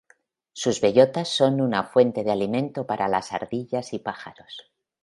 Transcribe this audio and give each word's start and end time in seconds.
Sus 0.53 0.81
bellotas 0.81 1.27
son 1.27 1.61
una 1.61 1.83
fuente 1.83 2.23
de 2.23 2.31
alimento 2.31 2.87
para 2.87 3.07
las 3.07 3.33
ardillas 3.33 3.93
y 3.93 3.99
pájaros. 3.99 4.73